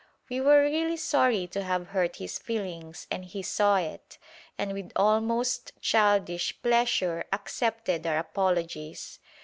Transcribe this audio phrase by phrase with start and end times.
[0.31, 4.17] We were really sorry to have hurt his feelings, and he saw it,
[4.57, 9.19] and with almost childish pleasure accepted our apologies.